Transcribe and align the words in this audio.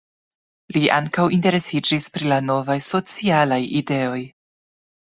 Li 0.77 0.81
ankaŭ 0.95 1.25
interesiĝis 1.37 2.09
pri 2.17 2.33
la 2.33 2.41
novaj 2.49 2.81
socialaj 2.89 3.63
ideoj. 3.85 4.21